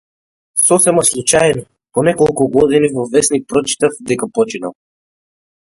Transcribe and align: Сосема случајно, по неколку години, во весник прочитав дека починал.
Сосема 0.69 1.03
случајно, 1.09 1.65
по 1.99 2.05
неколку 2.09 2.49
години, 2.57 2.91
во 2.97 3.05
весник 3.13 3.47
прочитав 3.55 4.03
дека 4.11 4.31
починал. 4.41 4.79